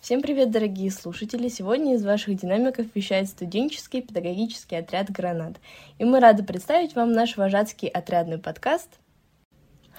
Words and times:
Всем 0.00 0.22
привет, 0.22 0.52
дорогие 0.52 0.92
слушатели! 0.92 1.48
Сегодня 1.48 1.94
из 1.94 2.04
ваших 2.04 2.36
динамиков 2.36 2.86
вещает 2.94 3.28
студенческий 3.28 4.02
педагогический 4.02 4.76
отряд 4.76 5.10
«Гранат». 5.10 5.56
И 5.98 6.04
мы 6.04 6.20
рады 6.20 6.44
представить 6.44 6.94
вам 6.94 7.12
наш 7.12 7.36
вожатский 7.36 7.88
отрядный 7.88 8.38
подкаст 8.38 8.88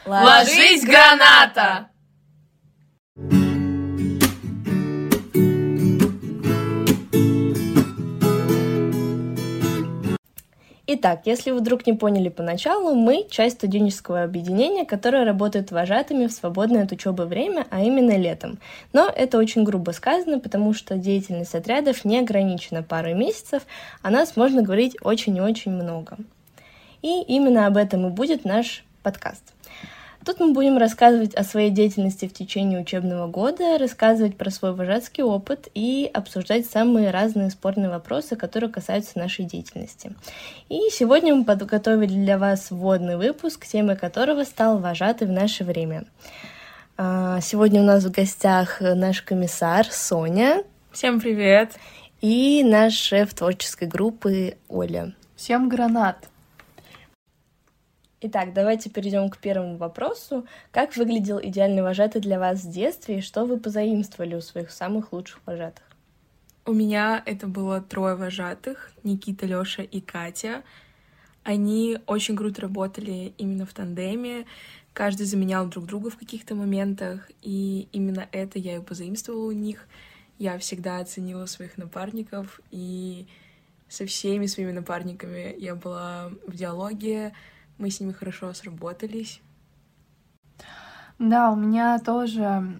«Ложись, 0.05 0.85
граната!» 0.85 1.89
Итак, 10.91 11.21
если 11.25 11.51
вы 11.51 11.59
вдруг 11.59 11.85
не 11.85 11.93
поняли 11.93 12.29
поначалу, 12.29 12.95
мы 12.95 13.27
часть 13.29 13.57
студенческого 13.57 14.23
объединения, 14.23 14.85
которое 14.85 15.23
работает 15.23 15.69
вожатыми 15.69 16.25
в 16.25 16.31
свободное 16.31 16.83
от 16.83 16.91
учебы 16.91 17.27
время, 17.27 17.67
а 17.69 17.83
именно 17.83 18.17
летом. 18.17 18.57
Но 18.91 19.07
это 19.07 19.37
очень 19.37 19.63
грубо 19.63 19.91
сказано, 19.91 20.39
потому 20.39 20.73
что 20.73 20.97
деятельность 20.97 21.53
отрядов 21.53 22.05
не 22.05 22.17
ограничена 22.17 22.81
парой 22.81 23.13
месяцев, 23.13 23.67
о 24.01 24.09
нас 24.09 24.35
можно 24.35 24.63
говорить 24.63 24.97
очень 25.03 25.37
и 25.37 25.41
очень 25.41 25.73
много. 25.73 26.17
И 27.03 27.21
именно 27.21 27.67
об 27.67 27.77
этом 27.77 28.07
и 28.07 28.09
будет 28.09 28.43
наш 28.43 28.83
подкаст. 29.03 29.43
Тут 30.25 30.39
мы 30.39 30.51
будем 30.51 30.77
рассказывать 30.77 31.33
о 31.33 31.43
своей 31.43 31.71
деятельности 31.71 32.27
в 32.27 32.33
течение 32.33 32.81
учебного 32.81 33.27
года, 33.27 33.77
рассказывать 33.77 34.35
про 34.35 34.49
свой 34.49 34.73
вожатский 34.73 35.23
опыт 35.23 35.69
и 35.73 36.09
обсуждать 36.13 36.65
самые 36.65 37.11
разные 37.11 37.49
спорные 37.49 37.89
вопросы, 37.89 38.35
которые 38.35 38.69
касаются 38.69 39.17
нашей 39.17 39.45
деятельности. 39.45 40.13
И 40.67 40.81
сегодня 40.91 41.33
мы 41.33 41.45
подготовили 41.45 42.13
для 42.13 42.37
вас 42.37 42.69
вводный 42.69 43.17
выпуск, 43.17 43.65
темой 43.65 43.95
которого 43.95 44.43
стал 44.43 44.79
вожатый 44.79 45.27
в 45.27 45.31
наше 45.31 45.63
время. 45.63 46.05
А, 46.97 47.39
сегодня 47.39 47.81
у 47.81 47.85
нас 47.85 48.03
в 48.03 48.11
гостях 48.11 48.81
наш 48.81 49.21
комиссар 49.21 49.85
Соня. 49.89 50.63
Всем 50.91 51.21
привет! 51.21 51.75
И 52.19 52.61
наш 52.65 52.93
шеф 52.93 53.33
творческой 53.33 53.87
группы 53.87 54.57
Оля. 54.67 55.13
Всем 55.37 55.69
гранат! 55.69 56.28
Итак, 58.21 58.53
давайте 58.53 58.89
перейдем 58.89 59.29
к 59.29 59.37
первому 59.37 59.77
вопросу. 59.77 60.45
Как 60.71 60.97
выглядел 60.97 61.39
идеальный 61.41 61.81
вожатый 61.81 62.19
для 62.19 62.37
вас 62.37 62.65
в 62.65 62.69
детстве 62.69 63.19
и 63.19 63.21
что 63.21 63.45
вы 63.45 63.57
позаимствовали 63.57 64.35
у 64.35 64.41
своих 64.41 64.71
самых 64.71 65.13
лучших 65.13 65.39
вожатых? 65.45 65.85
У 66.65 66.73
меня 66.73 67.23
это 67.25 67.47
было 67.47 67.79
трое 67.79 68.15
вожатых, 68.15 68.91
Никита, 69.03 69.45
Лёша 69.45 69.83
и 69.83 70.01
Катя. 70.01 70.63
Они 71.45 71.97
очень 72.07 72.35
круто 72.35 72.63
работали 72.63 73.33
именно 73.37 73.65
в 73.65 73.73
тандеме, 73.73 74.45
каждый 74.91 75.25
заменял 75.25 75.65
друг 75.67 75.85
друга 75.85 76.09
в 76.09 76.17
каких-то 76.17 76.55
моментах, 76.55 77.31
и 77.41 77.87
именно 77.93 78.27
это 78.33 78.59
я 78.59 78.75
и 78.75 78.81
позаимствовала 78.81 79.47
у 79.47 79.53
них. 79.53 79.87
Я 80.39 80.59
всегда 80.59 80.99
оценила 80.99 81.45
своих 81.45 81.77
напарников, 81.77 82.59
и 82.69 83.27
со 83.87 84.05
всеми 84.05 84.45
своими 84.45 84.73
напарниками 84.73 85.55
я 85.57 85.75
была 85.75 86.31
в 86.45 86.53
диалоге, 86.53 87.33
мы 87.79 87.89
с 87.89 87.99
ними 87.99 88.11
хорошо 88.11 88.53
сработались. 88.53 89.41
Да, 91.17 91.51
у 91.51 91.55
меня 91.55 91.99
тоже 91.99 92.79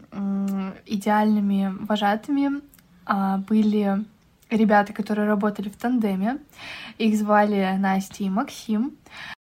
идеальными 0.86 1.73
вожатыми 1.86 2.61
а, 3.05 3.38
были 3.39 4.05
ребята, 4.50 4.94
которые 4.94 5.27
работали 5.27 5.70
в 5.70 5.75
тандеме. 5.75 6.39
Их 6.97 7.17
звали 7.17 7.75
Настя 7.77 8.23
и 8.23 8.30
Максим. 8.30 8.95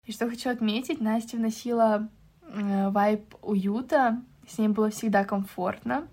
И 0.05 0.13
что 0.13 0.29
хочу 0.29 0.51
отметить, 0.51 1.01
Настя 1.01 1.37
вносила 1.37 2.09
вайб 2.49 3.35
уюта, 3.43 4.23
с 4.49 4.59
ней 4.59 4.69
было 4.69 4.91
всегда 4.91 5.25
комфортно. 5.25 6.07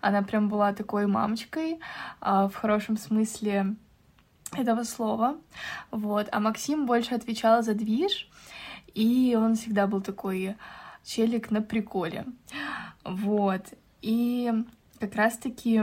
Она 0.00 0.22
прям 0.22 0.48
была 0.48 0.72
такой 0.72 1.06
мамочкой, 1.06 1.80
а, 2.20 2.48
в 2.48 2.54
хорошем 2.54 2.96
смысле 2.96 3.76
этого 4.52 4.84
слова. 4.84 5.36
Вот. 5.90 6.28
А 6.32 6.40
Максим 6.40 6.86
больше 6.86 7.14
отвечал 7.14 7.62
за 7.62 7.74
движ, 7.74 8.28
и 8.94 9.36
он 9.38 9.56
всегда 9.56 9.86
был 9.86 10.00
такой 10.00 10.56
челик 11.04 11.50
на 11.50 11.62
приколе. 11.62 12.24
Вот. 13.04 13.62
И 14.00 14.52
как 14.98 15.14
раз-таки 15.14 15.82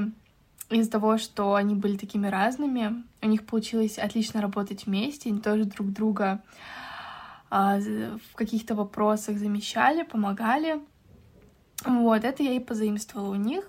из-за 0.69 0.89
того, 0.89 1.17
что 1.17 1.55
они 1.55 1.75
были 1.75 1.97
такими 1.97 2.27
разными, 2.27 3.03
у 3.21 3.27
них 3.27 3.45
получилось 3.45 3.97
отлично 3.97 4.41
работать 4.41 4.85
вместе, 4.85 5.29
они 5.29 5.41
тоже 5.41 5.65
друг 5.65 5.91
друга 5.91 6.41
а, 7.49 7.79
в 7.79 8.35
каких-то 8.35 8.75
вопросах 8.75 9.37
замещали, 9.37 10.03
помогали. 10.03 10.79
Вот, 11.85 12.23
это 12.23 12.43
я 12.43 12.53
и 12.53 12.59
позаимствовала 12.59 13.31
у 13.31 13.35
них. 13.35 13.65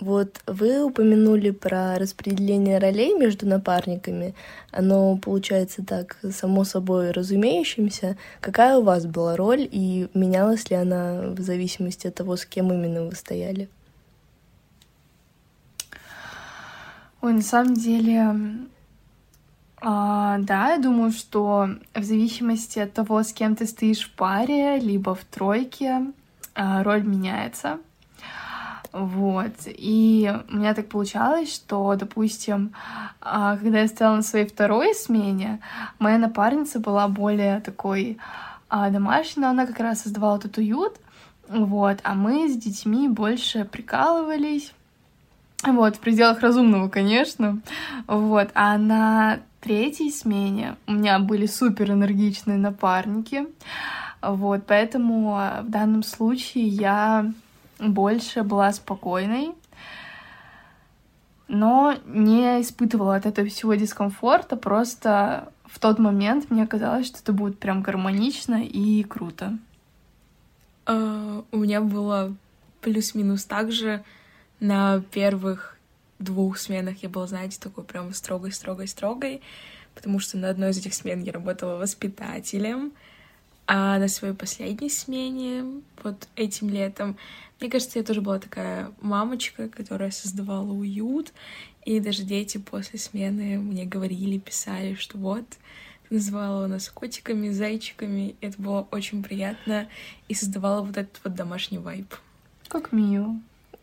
Вот 0.00 0.40
вы 0.46 0.82
упомянули 0.82 1.50
про 1.50 1.96
распределение 1.98 2.78
ролей 2.78 3.14
между 3.14 3.46
напарниками. 3.46 4.34
Оно 4.72 5.16
получается 5.16 5.84
так 5.84 6.18
само 6.32 6.64
собой 6.64 7.12
разумеющимся. 7.12 8.16
Какая 8.40 8.76
у 8.78 8.82
вас 8.82 9.06
была 9.06 9.36
роль 9.36 9.68
и 9.70 10.08
менялась 10.12 10.68
ли 10.68 10.76
она 10.76 11.28
в 11.28 11.40
зависимости 11.40 12.08
от 12.08 12.14
того, 12.16 12.36
с 12.36 12.44
кем 12.44 12.72
именно 12.72 13.04
вы 13.04 13.14
стояли? 13.14 13.68
Ой, 17.22 17.32
на 17.32 17.42
самом 17.42 17.74
деле, 17.74 18.34
а, 19.80 20.38
да, 20.40 20.72
я 20.72 20.78
думаю, 20.78 21.12
что 21.12 21.68
в 21.94 22.02
зависимости 22.02 22.80
от 22.80 22.92
того, 22.92 23.22
с 23.22 23.32
кем 23.32 23.54
ты 23.54 23.66
стоишь 23.66 24.06
в 24.08 24.16
паре, 24.16 24.78
либо 24.80 25.14
в 25.14 25.24
тройке, 25.24 26.12
а, 26.54 26.82
роль 26.82 27.04
меняется. 27.04 27.78
Вот. 28.94 29.50
И 29.66 30.32
у 30.48 30.54
меня 30.54 30.72
так 30.72 30.88
получалось, 30.88 31.52
что, 31.52 31.96
допустим, 31.96 32.72
а, 33.20 33.56
когда 33.56 33.80
я 33.80 33.88
стала 33.88 34.14
на 34.14 34.22
своей 34.22 34.46
второй 34.46 34.94
смене, 34.94 35.58
моя 35.98 36.16
напарница 36.16 36.78
была 36.78 37.08
более 37.08 37.58
такой 37.58 38.18
а, 38.68 38.90
домашней, 38.90 39.42
но 39.42 39.48
она 39.48 39.66
как 39.66 39.80
раз 39.80 40.02
создавала 40.02 40.36
этот 40.36 40.58
уют, 40.58 40.94
вот, 41.48 41.98
а 42.04 42.14
мы 42.14 42.48
с 42.48 42.56
детьми 42.56 43.08
больше 43.08 43.64
прикалывались, 43.64 44.72
вот, 45.64 45.96
в 45.96 45.98
пределах 45.98 46.38
разумного, 46.38 46.88
конечно, 46.88 47.60
вот, 48.06 48.50
а 48.54 48.78
на 48.78 49.40
третьей 49.60 50.12
смене 50.12 50.76
у 50.86 50.92
меня 50.92 51.18
были 51.18 51.46
супер 51.46 51.90
энергичные 51.90 52.58
напарники, 52.58 53.48
вот, 54.22 54.66
поэтому 54.68 55.36
в 55.62 55.68
данном 55.68 56.04
случае 56.04 56.68
я 56.68 57.32
больше 57.92 58.42
была 58.42 58.72
спокойной, 58.72 59.54
но 61.48 61.94
не 62.06 62.60
испытывала 62.62 63.16
от 63.16 63.26
этого 63.26 63.48
всего 63.48 63.74
дискомфорта, 63.74 64.56
просто 64.56 65.52
в 65.66 65.78
тот 65.78 65.98
момент 65.98 66.50
мне 66.50 66.66
казалось, 66.66 67.06
что 67.06 67.18
это 67.18 67.32
будет 67.32 67.58
прям 67.58 67.82
гармонично 67.82 68.62
и 68.62 69.02
круто. 69.02 69.58
Uh, 70.86 71.44
у 71.50 71.56
меня 71.56 71.80
было 71.80 72.34
плюс-минус 72.80 73.44
так 73.44 73.72
же. 73.72 74.04
На 74.60 75.00
первых 75.00 75.78
двух 76.18 76.58
сменах 76.58 77.02
я 77.02 77.08
была, 77.08 77.26
знаете, 77.26 77.58
такой 77.60 77.84
прям 77.84 78.12
строгой-строгой-строгой, 78.12 79.42
потому 79.94 80.20
что 80.20 80.38
на 80.38 80.50
одной 80.50 80.70
из 80.70 80.78
этих 80.78 80.94
смен 80.94 81.22
я 81.22 81.32
работала 81.32 81.76
воспитателем, 81.76 82.92
а 83.66 83.98
на 83.98 84.08
своей 84.08 84.34
последней 84.34 84.90
смене, 84.90 85.64
вот 86.02 86.28
этим 86.36 86.68
летом, 86.68 87.16
мне 87.60 87.70
кажется, 87.70 87.98
я 87.98 88.04
тоже 88.04 88.20
была 88.20 88.38
такая 88.38 88.92
мамочка, 89.00 89.68
которая 89.68 90.10
создавала 90.10 90.70
уют, 90.70 91.32
и 91.84 92.00
даже 92.00 92.22
дети 92.22 92.58
после 92.58 92.98
смены 92.98 93.58
мне 93.58 93.84
говорили, 93.84 94.38
писали, 94.38 94.94
что 94.94 95.18
вот, 95.18 95.44
называла 96.10 96.66
нас 96.66 96.88
котиками, 96.88 97.50
зайчиками, 97.50 98.36
это 98.40 98.60
было 98.60 98.86
очень 98.90 99.22
приятно, 99.22 99.88
и 100.28 100.34
создавала 100.34 100.82
вот 100.82 100.96
этот 100.96 101.20
вот 101.24 101.34
домашний 101.34 101.78
вайб. 101.78 102.14
Как 102.68 102.92
мило. 102.92 103.36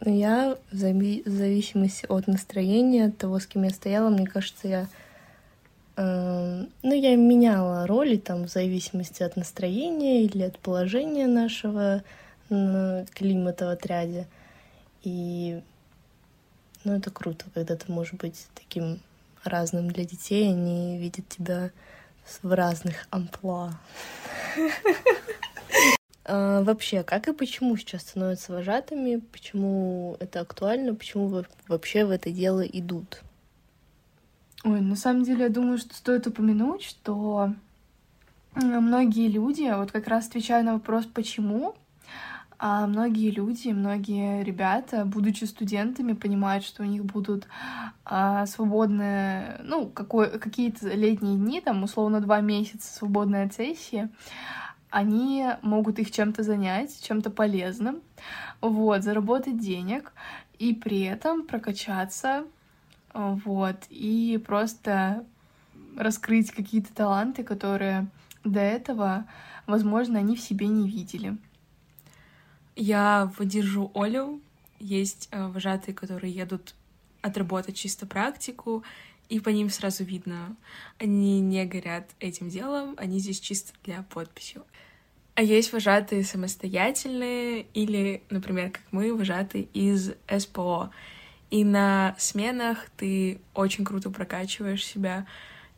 Я 0.04 0.58
в 0.72 0.76
зависимости 0.76 2.06
от 2.10 2.28
настроения, 2.28 3.06
от 3.06 3.18
того, 3.18 3.40
с 3.40 3.46
кем 3.46 3.64
я 3.64 3.70
стояла, 3.70 4.10
мне 4.10 4.26
кажется, 4.26 4.68
я 4.68 4.88
ну, 5.98 6.94
я 6.94 7.16
меняла 7.16 7.86
роли 7.86 8.18
там 8.18 8.46
в 8.46 8.50
зависимости 8.50 9.24
от 9.24 9.36
настроения 9.36 10.24
или 10.24 10.44
от 10.44 10.58
положения 10.60 11.28
нашего 11.28 12.04
климата 12.50 13.66
в 13.66 13.70
отряде. 13.70 14.28
И 15.04 15.62
ну, 16.84 16.96
это 16.96 17.12
круто, 17.12 17.46
когда 17.54 17.76
ты 17.76 17.92
можешь 17.92 18.14
быть 18.14 18.48
таким 18.56 19.00
разным 19.44 19.90
для 19.92 20.06
детей, 20.06 20.50
они 20.50 20.98
видят 20.98 21.28
тебя 21.28 21.72
в 22.42 22.54
разных 22.54 23.08
амплуа. 23.10 23.74
А, 26.24 26.62
вообще, 26.62 27.02
как 27.04 27.28
и 27.28 27.34
почему 27.34 27.76
сейчас 27.76 28.04
становятся 28.04 28.54
вожатыми, 28.54 29.18
почему 29.18 30.16
это 30.20 30.42
актуально, 30.42 30.94
почему 30.94 31.44
вообще 31.68 32.06
в 32.06 32.12
это 32.12 32.30
дело 32.30 32.62
идут? 32.62 33.24
Ой, 34.64 34.80
на 34.80 34.96
самом 34.96 35.24
деле, 35.24 35.46
я 35.46 35.50
думаю, 35.50 35.80
что 35.80 35.96
стоит 35.96 36.28
упомянуть, 36.28 36.84
что 36.84 37.54
многие 38.56 39.28
люди, 39.28 39.72
вот 39.76 39.92
как 39.92 40.08
раз 40.08 40.28
отвечая 40.28 40.62
на 40.62 40.74
вопрос 40.74 41.06
«почему?», 41.06 41.76
а 42.64 42.86
многие 42.86 43.32
люди, 43.32 43.70
многие 43.70 44.44
ребята, 44.44 45.04
будучи 45.04 45.46
студентами, 45.46 46.14
понимают, 46.14 46.64
что 46.64 46.84
у 46.84 46.86
них 46.86 47.04
будут 47.04 47.48
а, 48.06 48.46
свободные, 48.46 49.60
ну, 49.64 49.88
какой, 49.88 50.38
какие-то 50.38 50.90
летние 50.90 51.38
дни, 51.38 51.60
там, 51.60 51.82
условно, 51.82 52.22
два 52.22 52.40
месяца 52.42 52.94
свободной 52.94 53.46
от 53.46 53.56
сессии, 53.56 54.10
они 54.92 55.48
могут 55.64 55.98
их 55.98 56.12
чем-то 56.12 56.44
занять, 56.44 57.02
чем-то 57.02 57.32
полезным, 57.32 58.02
вот, 58.62 59.02
заработать 59.02 59.58
денег 59.58 60.14
и 60.60 60.76
при 60.76 61.02
этом 61.02 61.48
прокачаться, 61.48 62.44
вот, 63.14 63.78
и 63.90 64.42
просто 64.46 65.26
раскрыть 65.98 66.52
какие-то 66.52 66.94
таланты, 66.94 67.44
которые 67.44 68.08
до 68.44 68.60
этого, 68.60 69.28
возможно, 69.68 70.20
они 70.20 70.36
в 70.36 70.42
себе 70.42 70.68
не 70.68 70.90
видели. 70.90 71.38
Я 72.76 73.32
выдержу 73.38 73.92
Олю. 73.94 74.42
Есть 74.80 75.28
э, 75.32 75.48
вожатые, 75.48 75.94
которые 75.94 76.34
едут 76.34 76.74
отработать 77.22 77.76
чисто 77.76 78.08
практику, 78.08 78.84
и 79.30 79.40
по 79.40 79.50
ним 79.50 79.70
сразу 79.70 80.04
видно, 80.04 80.56
они 80.98 81.40
не 81.40 81.66
горят 81.66 82.10
этим 82.20 82.50
делом, 82.50 82.96
они 82.98 83.20
здесь 83.20 83.40
чисто 83.40 83.74
для 83.84 84.04
подписи. 84.04 84.60
А 85.36 85.44
есть 85.44 85.72
вожатые 85.72 86.24
самостоятельные 86.24 87.66
или, 87.74 88.24
например, 88.30 88.72
как 88.72 88.82
мы, 88.92 89.16
вожатые 89.16 89.66
из 89.74 90.12
СПО. 90.28 90.92
И 91.52 91.64
на 91.64 92.16
сменах 92.18 92.90
ты 92.98 93.40
очень 93.54 93.86
круто 93.86 94.10
прокачиваешь 94.10 94.86
себя 94.86 95.28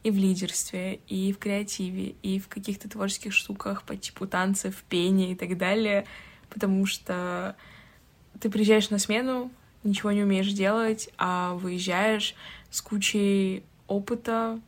и 0.03 0.11
в 0.11 0.15
лидерстве, 0.15 1.01
и 1.07 1.33
в 1.33 1.37
креативе, 1.37 2.15
и 2.21 2.39
в 2.39 2.47
каких-то 2.47 2.89
творческих 2.89 3.33
штуках 3.33 3.83
по 3.83 3.97
типу 3.97 4.27
танцев, 4.27 4.83
пения 4.87 5.33
и 5.33 5.35
так 5.35 5.57
далее— 5.57 6.05
потому 6.53 6.85
что 6.85 7.55
ты 8.39 8.49
приезжаешь 8.49 8.89
на 8.89 8.99
смену, 8.99 9.51
ничего 9.83 10.11
не 10.11 10.23
умеешь 10.23 10.51
делать, 10.51 11.09
а 11.17 11.55
выезжаешь 11.55 12.35
с 12.69 12.81
кучей 12.81 13.63
опыта, 13.87 14.59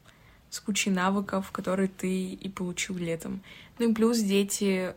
с 0.50 0.60
кучей 0.60 0.90
навыков, 0.90 1.52
которые 1.52 1.88
ты 1.88 2.32
и 2.32 2.50
получил 2.50 2.98
летом. 2.98 3.42
Ну 3.80 3.92
и 3.92 3.94
плюс 3.94 4.20
дети... 4.20 4.94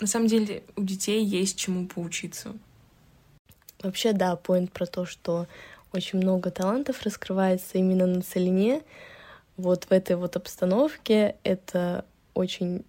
На 0.00 0.06
самом 0.06 0.28
деле 0.28 0.62
у 0.76 0.82
детей 0.82 1.22
есть 1.22 1.58
чему 1.58 1.86
поучиться. 1.86 2.54
Вообще, 3.82 4.12
да, 4.12 4.36
поинт 4.36 4.72
про 4.72 4.86
то, 4.86 5.06
что 5.06 5.46
очень 5.92 6.18
много 6.18 6.50
талантов 6.50 7.02
раскрывается 7.02 7.78
именно 7.78 8.06
на 8.06 8.22
целине. 8.22 8.82
Вот 9.56 9.84
в 9.84 9.92
этой 9.92 10.16
вот 10.16 10.36
обстановке 10.36 11.36
это 11.42 12.04
очень 12.34 12.84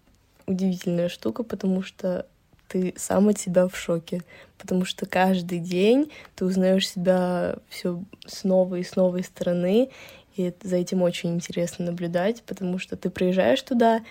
удивительная 0.48 1.10
штука, 1.10 1.44
потому 1.44 1.82
что 1.82 2.26
ты 2.68 2.94
сам 2.98 3.28
от 3.28 3.40
себя 3.40 3.68
в 3.68 3.76
шоке, 3.76 4.22
потому 4.58 4.86
что 4.86 5.06
каждый 5.06 5.60
день 5.60 6.12
ты 6.36 6.46
узнаешь 6.46 6.90
себя 6.90 7.56
все 7.70 8.02
с 8.26 8.44
новой 8.44 8.82
и 8.82 8.86
с 8.86 8.96
новой 8.96 9.24
стороны, 9.24 9.90
и 10.38 10.54
за 10.64 10.78
этим 10.78 11.02
очень 11.02 11.36
интересно 11.36 11.86
наблюдать, 11.86 12.44
потому 12.44 12.80
что 12.80 12.96
ты 12.96 13.10
приезжаешь 13.10 13.62
туда, 13.62 14.02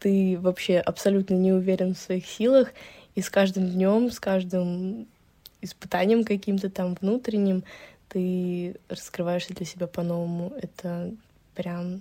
ты 0.00 0.36
вообще 0.40 0.78
абсолютно 0.78 1.34
не 1.34 1.52
уверен 1.52 1.94
в 1.94 1.98
своих 1.98 2.26
силах, 2.26 2.72
и 3.14 3.22
с 3.22 3.30
каждым 3.30 3.68
днем, 3.68 4.10
с 4.10 4.18
каждым 4.18 5.06
испытанием 5.60 6.24
каким-то 6.24 6.70
там 6.70 6.96
внутренним 7.00 7.64
ты 8.08 8.76
раскрываешься 8.88 9.54
для 9.54 9.66
себя 9.66 9.86
по-новому. 9.86 10.52
Это 10.60 11.12
прям 11.54 12.00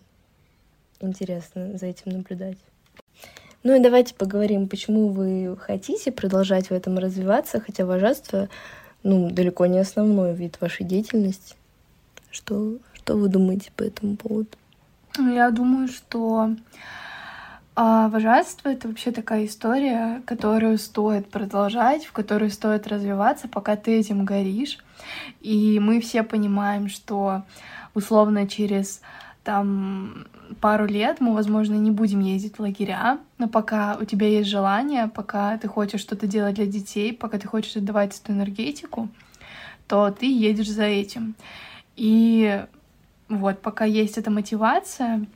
интересно 1.00 1.78
за 1.78 1.88
этим 1.88 2.12
наблюдать. 2.12 2.58
Ну 3.64 3.76
и 3.76 3.80
давайте 3.80 4.14
поговорим, 4.16 4.70
почему 4.70 5.10
вы 5.10 5.58
хотите 5.58 6.12
продолжать 6.12 6.68
в 6.68 6.72
этом 6.72 6.98
развиваться, 6.98 7.60
хотя 7.60 7.86
вожатство, 7.86 8.50
ну, 9.04 9.30
далеко 9.30 9.66
не 9.66 9.80
основной 9.80 10.34
вид 10.34 10.62
вашей 10.62 10.86
деятельности. 10.86 11.56
Что, 12.30 12.78
что 12.94 13.18
вы 13.18 13.30
думаете 13.30 13.72
по 13.76 13.84
этому 13.84 14.16
поводу? 14.16 14.50
Ну, 15.18 15.34
я 15.34 15.50
думаю, 15.50 15.88
что 15.88 16.52
а 17.80 18.10
вожатство— 18.10 18.70
это 18.74 18.88
вообще 18.88 19.12
такая 19.12 19.46
история, 19.46 20.24
которую 20.26 20.80
стоит 20.80 21.30
продолжать, 21.30 22.06
в 22.06 22.12
которой 22.12 22.50
стоит 22.50 22.88
развиваться, 22.88 23.48
пока 23.48 23.76
ты 23.76 24.00
этим 24.00 24.26
горишь. 24.26 24.80
И 25.42 25.80
мы 25.80 26.02
все 26.02 26.24
понимаем, 26.24 26.90
что 26.90 27.44
условно 27.94 28.48
через 28.48 29.02
там 29.44 30.26
пару 30.60 30.88
лет 30.88 31.22
мы, 31.22 31.36
возможно, 31.36 31.76
не 31.76 31.92
будем 31.92 32.22
ездить 32.22 32.58
в 32.58 32.62
лагеря, 32.62 33.20
но 33.38 33.48
пока 33.48 33.96
у 34.02 34.06
тебя 34.06 34.28
есть 34.28 34.50
желание, 34.50 35.08
пока 35.08 35.56
ты 35.60 35.68
хочешь 35.68 36.02
что-то 36.02 36.26
делать 36.26 36.56
для 36.56 36.66
детей, 36.66 37.14
пока 37.14 37.38
ты 37.38 37.48
хочешь 37.48 37.76
отдавать 37.76 38.20
эту 38.20 38.32
энергетику, 38.32 39.08
то 39.88 40.10
ты 40.10 40.26
едешь 40.26 40.72
за 40.72 40.86
этим. 40.86 41.36
И 41.96 42.66
вот, 43.30 43.62
пока 43.62 43.86
есть 43.86 44.18
эта 44.18 44.32
мотивация, 44.32 45.28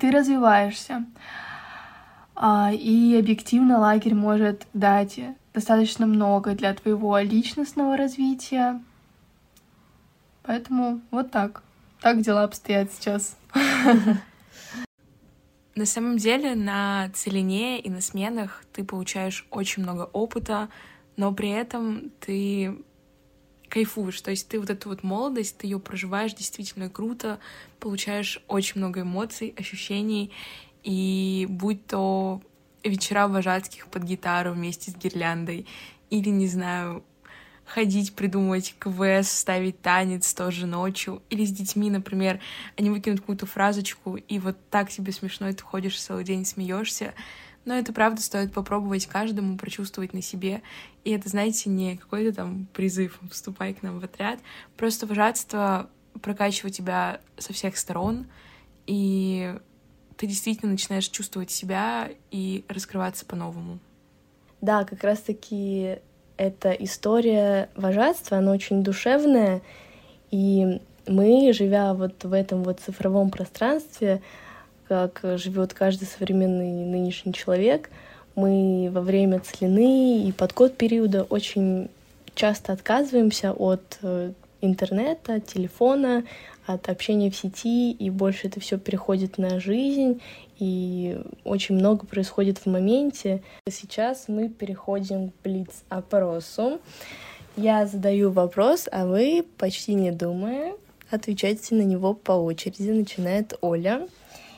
ты 0.00 0.10
развиваешься. 0.10 1.04
А, 2.34 2.72
и 2.72 3.16
объективно 3.16 3.78
лагерь 3.78 4.14
может 4.14 4.66
дать 4.74 5.20
достаточно 5.52 6.06
много 6.06 6.54
для 6.54 6.74
твоего 6.74 7.18
личностного 7.18 7.96
развития. 7.96 8.82
Поэтому 10.42 11.00
вот 11.10 11.30
так. 11.30 11.62
Так 12.00 12.20
дела 12.20 12.44
обстоят 12.44 12.92
сейчас. 12.92 13.36
На 15.74 15.86
самом 15.86 16.18
деле 16.18 16.54
на 16.54 17.10
целине 17.14 17.80
и 17.80 17.90
на 17.90 18.00
сменах 18.00 18.62
ты 18.72 18.84
получаешь 18.84 19.44
очень 19.50 19.82
много 19.82 20.02
опыта, 20.12 20.68
но 21.16 21.32
при 21.32 21.50
этом 21.50 22.12
ты 22.20 22.78
кайфуешь. 23.68 24.20
То 24.20 24.30
есть 24.30 24.48
ты 24.48 24.58
вот 24.58 24.70
эту 24.70 24.88
вот 24.88 25.02
молодость, 25.02 25.58
ты 25.58 25.66
ее 25.66 25.78
проживаешь 25.78 26.34
действительно 26.34 26.88
круто, 26.88 27.38
получаешь 27.80 28.42
очень 28.48 28.78
много 28.78 29.02
эмоций, 29.02 29.54
ощущений, 29.56 30.32
и 30.82 31.46
будь 31.48 31.86
то 31.86 32.40
вечера 32.82 33.28
вожатских 33.28 33.86
под 33.88 34.02
гитару 34.04 34.52
вместе 34.52 34.90
с 34.90 34.96
гирляндой, 34.96 35.66
или, 36.10 36.28
не 36.28 36.46
знаю, 36.46 37.04
ходить, 37.64 38.14
придумывать 38.14 38.74
квест, 38.78 39.30
ставить 39.30 39.80
танец 39.80 40.34
тоже 40.34 40.66
ночью. 40.66 41.22
Или 41.30 41.44
с 41.44 41.50
детьми, 41.50 41.90
например, 41.90 42.40
они 42.76 42.90
выкинут 42.90 43.20
какую-то 43.20 43.46
фразочку, 43.46 44.16
и 44.16 44.38
вот 44.38 44.56
так 44.70 44.90
тебе 44.90 45.12
смешно, 45.12 45.48
и 45.48 45.54
ты 45.54 45.62
ходишь 45.62 46.00
целый 46.00 46.24
день, 46.24 46.44
смеешься. 46.44 47.14
Но 47.64 47.74
это 47.74 47.92
правда 47.92 48.20
стоит 48.20 48.52
попробовать 48.52 49.06
каждому, 49.06 49.56
прочувствовать 49.56 50.12
на 50.12 50.22
себе. 50.22 50.62
И 51.04 51.10
это, 51.10 51.28
знаете, 51.28 51.70
не 51.70 51.96
какой-то 51.96 52.34
там 52.34 52.66
призыв 52.72 53.18
«вступай 53.30 53.72
к 53.74 53.82
нам 53.82 54.00
в 54.00 54.04
отряд». 54.04 54.40
Просто 54.76 55.06
вожатство 55.06 55.88
прокачивает 56.20 56.74
тебя 56.74 57.20
со 57.38 57.52
всех 57.52 57.76
сторон, 57.76 58.26
и 58.86 59.56
ты 60.16 60.26
действительно 60.26 60.72
начинаешь 60.72 61.08
чувствовать 61.08 61.50
себя 61.50 62.10
и 62.30 62.64
раскрываться 62.68 63.26
по-новому. 63.26 63.78
Да, 64.60 64.84
как 64.84 65.02
раз-таки 65.02 65.98
эта 66.36 66.70
история 66.70 67.70
вожатства, 67.76 68.38
она 68.38 68.52
очень 68.52 68.82
душевная, 68.82 69.62
и 70.30 70.80
мы, 71.06 71.52
живя 71.52 71.94
вот 71.94 72.24
в 72.24 72.32
этом 72.32 72.62
вот 72.62 72.80
цифровом 72.80 73.30
пространстве, 73.30 74.22
как 74.88 75.20
живет 75.36 75.74
каждый 75.74 76.06
современный 76.06 76.84
нынешний 76.84 77.32
человек, 77.32 77.90
мы 78.34 78.90
во 78.92 79.00
время 79.00 79.40
целины 79.40 80.26
и 80.26 80.32
подход 80.32 80.76
периода 80.76 81.22
очень 81.22 81.88
часто 82.34 82.72
отказываемся 82.72 83.52
от 83.52 83.98
э, 84.02 84.32
интернета, 84.60 85.40
телефона, 85.40 86.24
от 86.66 86.88
общения 86.88 87.30
в 87.30 87.36
сети, 87.36 87.92
и 87.92 88.10
больше 88.10 88.48
это 88.48 88.58
все 88.60 88.78
переходит 88.78 89.38
на 89.38 89.60
жизнь, 89.60 90.20
и 90.58 91.20
очень 91.44 91.76
много 91.76 92.06
происходит 92.06 92.58
в 92.58 92.66
моменте. 92.66 93.42
Сейчас 93.68 94.24
мы 94.28 94.48
переходим 94.48 95.30
к 95.30 95.32
блиц-опросу. 95.44 96.80
Я 97.56 97.86
задаю 97.86 98.30
вопрос, 98.30 98.88
а 98.90 99.06
вы, 99.06 99.44
почти 99.58 99.94
не 99.94 100.10
думая, 100.10 100.74
отвечайте 101.10 101.74
на 101.74 101.82
него 101.82 102.14
по 102.14 102.32
очереди. 102.32 102.90
Начинает 102.90 103.54
Оля. 103.60 104.08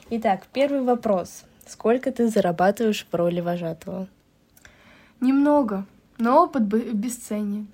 Итак, 0.09 0.47
первый 0.53 0.83
вопрос. 0.83 1.43
Сколько 1.65 2.13
ты 2.13 2.29
зарабатываешь 2.29 3.05
в 3.11 3.13
роли 3.13 3.41
вожатого? 3.41 4.07
Немного, 5.19 5.85
но 6.17 6.43
опыт 6.43 6.63
бесценен. 6.63 7.67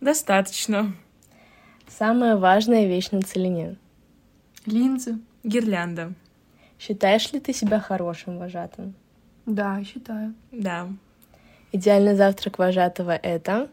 Достаточно. 0.00 0.92
Самая 1.86 2.36
важная 2.36 2.86
вещь 2.86 3.12
на 3.12 3.22
целине? 3.22 3.76
Линзы. 4.66 5.20
Гирлянда. 5.44 6.14
Считаешь 6.80 7.32
ли 7.32 7.38
ты 7.38 7.52
себя 7.52 7.78
хорошим 7.78 8.38
вожатым? 8.38 8.94
Да, 9.46 9.80
считаю. 9.84 10.34
Да. 10.50 10.88
Идеальный 11.70 12.16
завтрак 12.16 12.58
вожатого— 12.58 13.14
это? 13.22 13.70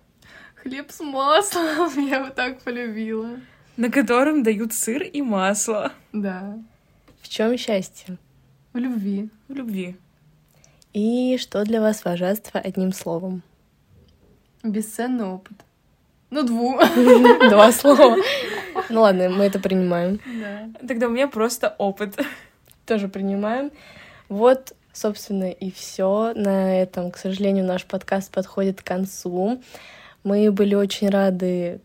Хлеб 0.57 0.91
с 0.91 0.99
маслом, 0.99 1.89
я 2.07 2.17
его 2.17 2.29
так 2.29 2.61
полюбила. 2.61 3.39
На 3.77 3.89
котором 3.89 4.43
дают 4.43 4.73
сыр 4.73 5.01
и 5.01 5.23
масло. 5.23 5.91
Да. 6.13 6.59
В 7.25 7.27
чем 7.27 7.57
счастье? 7.57 8.17
В 8.71 8.77
любви. 8.77 9.29
В 9.47 9.53
любви. 9.53 9.95
И 10.93 11.39
что 11.39 11.63
для 11.63 11.81
вас 11.81 12.05
вожатство 12.05 12.59
одним 12.59 12.93
словом? 12.93 13.41
Бесценный 14.61 15.25
опыт. 15.25 15.57
Ну, 16.29 16.43
дву. 16.43 16.79
Два 17.49 17.71
слова. 17.71 18.15
Ну 18.91 19.01
ладно, 19.01 19.29
мы 19.29 19.45
это 19.45 19.59
принимаем. 19.59 20.19
Да. 20.39 20.87
Тогда 20.87 21.07
у 21.07 21.09
меня 21.09 21.27
просто 21.27 21.73
опыт. 21.79 22.15
Тоже 22.85 23.07
принимаем. 23.07 23.71
Вот, 24.29 24.75
собственно, 24.93 25.49
и 25.49 25.71
все. 25.71 26.31
На 26.35 26.79
этом, 26.79 27.09
к 27.09 27.17
сожалению, 27.17 27.65
наш 27.65 27.85
подкаст 27.85 28.31
подходит 28.31 28.83
к 28.83 28.85
концу. 28.85 29.63
Мы 30.23 30.51
были 30.51 30.75
очень 30.75 31.09
рады 31.09 31.81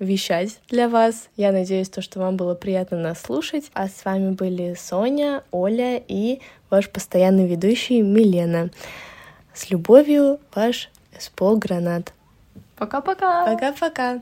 вещать 0.00 0.58
для 0.68 0.88
вас. 0.88 1.28
Я 1.36 1.52
надеюсь, 1.52 1.88
то, 1.88 2.02
что 2.02 2.18
вам 2.18 2.36
было 2.36 2.54
приятно 2.54 2.98
нас 2.98 3.20
слушать. 3.20 3.70
А 3.74 3.86
с 3.86 4.04
вами 4.04 4.32
были 4.32 4.74
Соня, 4.74 5.44
Оля 5.52 6.02
и 6.08 6.40
ваш 6.70 6.90
постоянный 6.90 7.46
ведущий 7.46 8.02
Милена. 8.02 8.70
С 9.54 9.70
любовью, 9.70 10.40
ваш 10.54 10.90
СПО 11.16 11.54
Гранат. 11.54 12.12
Пока-пока. 12.76 13.44
Пока-пока. 13.44 14.20